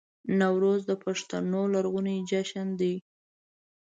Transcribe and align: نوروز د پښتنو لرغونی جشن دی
نوروز 0.39 0.81
د 0.89 0.91
پښتنو 1.03 1.61
لرغونی 1.73 2.17
جشن 2.29 2.67
دی 2.79 2.95